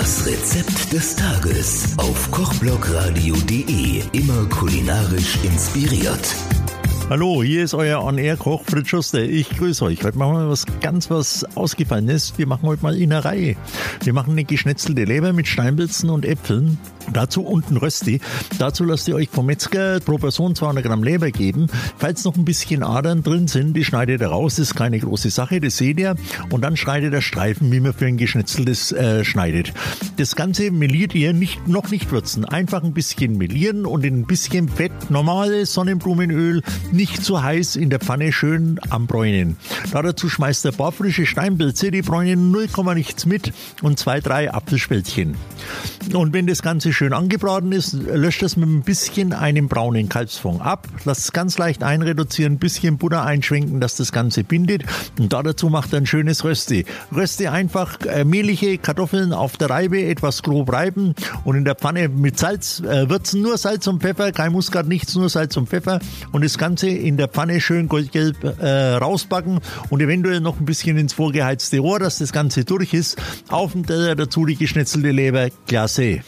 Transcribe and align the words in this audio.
Das 0.00 0.26
Rezept 0.26 0.92
des 0.92 1.14
Tages 1.14 1.84
auf 1.98 2.28
kochblogradio.de. 2.32 4.02
Immer 4.10 4.44
kulinarisch 4.48 5.38
inspiriert. 5.44 6.34
Hallo, 7.10 7.42
hier 7.42 7.64
ist 7.64 7.74
euer 7.74 8.02
On-Air-Koch 8.02 8.62
Fritz 8.64 8.88
Schuster. 8.88 9.22
Ich 9.22 9.50
grüße 9.50 9.84
euch. 9.84 10.02
Heute 10.02 10.16
machen 10.16 10.38
wir 10.38 10.48
was 10.48 10.64
ganz 10.80 11.10
was 11.10 11.44
Ausgefallenes. 11.54 12.38
Wir 12.38 12.46
machen 12.46 12.66
heute 12.66 12.82
mal 12.82 12.96
Innerei. 12.96 13.58
Wir 14.02 14.14
machen 14.14 14.32
eine 14.32 14.44
geschnetzelte 14.44 15.04
Leber 15.04 15.34
mit 15.34 15.46
Steinpilzen 15.46 16.08
und 16.08 16.24
Äpfeln. 16.24 16.78
Dazu 17.12 17.42
unten 17.42 17.76
Rösti. 17.76 18.20
Dazu 18.58 18.84
lasst 18.84 19.06
ihr 19.08 19.16
euch 19.16 19.28
vom 19.28 19.44
Metzger 19.44 20.00
pro 20.00 20.16
Person 20.16 20.54
200 20.54 20.82
Gramm 20.82 21.04
Leber 21.04 21.30
geben. 21.30 21.66
Falls 21.98 22.24
noch 22.24 22.36
ein 22.36 22.46
bisschen 22.46 22.82
Adern 22.82 23.22
drin 23.22 23.48
sind, 23.48 23.74
die 23.74 23.84
schneidet 23.84 24.22
ihr 24.22 24.28
raus. 24.28 24.56
Das 24.56 24.70
ist 24.70 24.74
keine 24.74 24.98
große 24.98 25.28
Sache, 25.28 25.60
das 25.60 25.76
seht 25.76 25.98
ihr. 25.98 26.16
Und 26.50 26.62
dann 26.62 26.76
schneidet 26.76 27.12
ihr 27.12 27.20
Streifen, 27.20 27.70
wie 27.70 27.80
man 27.80 27.92
für 27.92 28.06
ein 28.06 28.16
geschnetzeltes 28.16 28.92
äh, 28.92 29.24
schneidet. 29.24 29.74
Das 30.16 30.36
Ganze 30.36 30.70
meliert 30.70 31.14
ihr 31.14 31.34
nicht, 31.34 31.68
noch 31.68 31.90
nicht 31.90 32.10
würzen. 32.10 32.46
Einfach 32.46 32.82
ein 32.82 32.94
bisschen 32.94 33.36
melieren 33.36 33.84
und 33.84 34.04
in 34.04 34.20
ein 34.20 34.26
bisschen 34.26 34.70
Fett, 34.70 35.10
normales 35.10 35.74
Sonnenblumenöl, 35.74 36.62
nicht 36.94 37.24
zu 37.24 37.42
heiß 37.42 37.76
in 37.76 37.90
der 37.90 38.00
Pfanne 38.00 38.32
schön 38.32 38.78
anbräunen. 38.90 39.56
Da 39.92 40.02
dazu 40.02 40.28
schmeißt 40.28 40.64
ihr 40.64 40.72
ein 40.72 40.76
paar 40.76 40.92
frische 40.92 41.26
Steinpilze, 41.26 41.90
die 41.90 42.02
bräunen 42.02 42.50
0, 42.50 42.68
nichts 42.94 43.26
mit 43.26 43.52
und 43.82 43.98
zwei, 43.98 44.20
drei 44.20 44.52
Apfelspältchen. 44.52 45.36
Und 46.12 46.32
wenn 46.32 46.46
das 46.46 46.62
Ganze 46.62 46.92
schön 46.92 47.12
angebraten 47.12 47.72
ist, 47.72 47.92
löscht 47.92 48.42
das 48.42 48.56
mit 48.56 48.68
ein 48.68 48.82
bisschen 48.82 49.32
einem 49.32 49.68
braunen 49.68 50.08
Kalbsfond 50.08 50.60
ab. 50.60 50.88
Lasst 51.04 51.24
es 51.24 51.32
ganz 51.32 51.58
leicht 51.58 51.82
einreduzieren, 51.82 52.54
ein 52.54 52.58
bisschen 52.58 52.98
Butter 52.98 53.24
einschwenken, 53.24 53.80
dass 53.80 53.96
das 53.96 54.12
Ganze 54.12 54.44
bindet. 54.44 54.84
Und 55.18 55.32
da 55.32 55.42
dazu 55.42 55.70
macht 55.70 55.92
ihr 55.92 55.98
ein 55.98 56.06
schönes 56.06 56.44
Rösti. 56.44 56.84
Rösti 57.14 57.48
einfach 57.48 58.00
äh, 58.06 58.24
mehlige 58.24 58.78
Kartoffeln 58.78 59.32
auf 59.32 59.56
der 59.56 59.70
Reibe, 59.70 60.02
etwas 60.04 60.42
grob 60.42 60.72
reiben 60.72 61.14
und 61.44 61.56
in 61.56 61.64
der 61.64 61.74
Pfanne 61.74 62.08
mit 62.08 62.38
Salz 62.38 62.80
äh, 62.80 63.08
würzen. 63.08 63.42
Nur 63.42 63.56
Salz 63.58 63.86
und 63.86 64.02
Pfeffer, 64.02 64.32
kein 64.32 64.52
Muskat, 64.52 64.86
nichts, 64.86 65.14
nur 65.14 65.28
Salz 65.28 65.56
und 65.56 65.68
Pfeffer. 65.68 66.00
Und 66.32 66.44
das 66.44 66.58
Ganze 66.58 66.88
in 66.88 67.16
der 67.16 67.28
Pfanne 67.28 67.60
schön 67.60 67.88
goldgelb 67.88 68.44
äh, 68.44 68.94
rausbacken 68.94 69.60
und 69.90 70.00
eventuell 70.00 70.40
noch 70.40 70.60
ein 70.60 70.64
bisschen 70.64 70.98
ins 70.98 71.12
vorgeheizte 71.12 71.78
Rohr, 71.78 71.98
dass 71.98 72.18
das 72.18 72.32
Ganze 72.32 72.64
durch 72.64 72.94
ist. 72.94 73.16
Auf 73.48 73.72
dem 73.72 73.86
Teller 73.86 74.14
dazu 74.14 74.46
die 74.46 74.56
geschnetzelte 74.56 75.10
Leber, 75.10 75.48
klasse. 75.66 76.22